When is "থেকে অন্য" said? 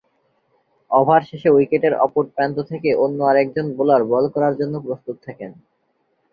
2.71-3.19